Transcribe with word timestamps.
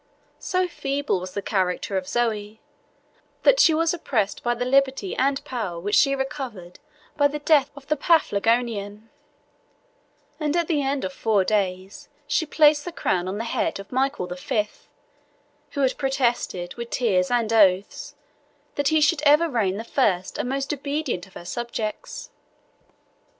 So 0.39 0.67
feeble 0.67 1.19
was 1.19 1.35
the 1.35 1.43
character 1.43 1.95
of 1.95 2.07
Zoe, 2.07 2.59
that 3.43 3.59
she 3.59 3.71
was 3.75 3.93
oppressed 3.93 4.41
by 4.41 4.55
the 4.55 4.65
liberty 4.65 5.15
and 5.15 5.45
power 5.45 5.79
which 5.79 5.93
she 5.95 6.15
recovered 6.15 6.79
by 7.15 7.27
the 7.27 7.37
death 7.37 7.69
of 7.75 7.85
the 7.85 7.95
Paphlagonian; 7.95 9.11
and 10.39 10.57
at 10.57 10.67
the 10.67 10.81
end 10.81 11.05
of 11.05 11.13
four 11.13 11.43
days, 11.43 12.09
she 12.25 12.47
placed 12.47 12.83
the 12.83 12.91
crown 12.91 13.27
on 13.27 13.37
the 13.37 13.43
head 13.43 13.79
of 13.79 13.91
Michael 13.91 14.25
the 14.25 14.35
Fifth, 14.35 14.89
who 15.73 15.81
had 15.81 15.99
protested, 15.99 16.73
with 16.73 16.89
tears 16.89 17.29
and 17.29 17.53
oaths, 17.53 18.15
that 18.77 18.87
he 18.87 19.01
should 19.01 19.21
ever 19.21 19.47
reign 19.47 19.77
the 19.77 19.83
first 19.83 20.39
and 20.39 20.49
most 20.49 20.73
obedient 20.73 21.27
of 21.27 21.35
her 21.35 21.45
subjects. 21.45 22.31